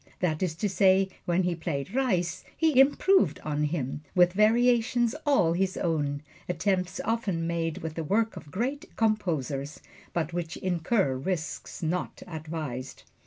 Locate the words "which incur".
10.33-11.13